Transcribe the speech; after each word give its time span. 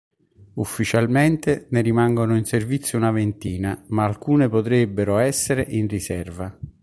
Ufficialmente 0.55 1.67
ne 1.69 1.79
rimangono 1.81 2.35
in 2.35 2.43
servizio 2.45 2.97
una 2.97 3.11
ventina, 3.11 3.83
ma 3.89 4.03
alcune 4.03 4.49
potrebbero 4.49 5.17
essere 5.17 5.61
in 5.69 5.87
riserva. 5.87 6.57